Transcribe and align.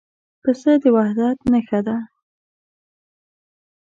پسه 0.41 0.71
د 0.83 0.83
وحدت 0.95 1.37
نښه 1.51 1.79
ده. 1.87 1.97